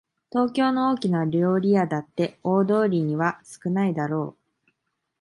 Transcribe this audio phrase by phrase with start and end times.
[0.31, 4.35] 東京の大きな料理屋だって大通りには少ないだろ
[4.67, 4.71] う